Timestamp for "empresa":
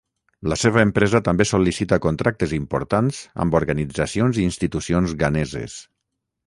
0.87-1.21